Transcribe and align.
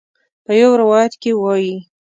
په 0.45 0.51
یو 0.61 0.71
روایت 0.81 1.13
کې 1.21 1.31
وایي. 1.35 1.75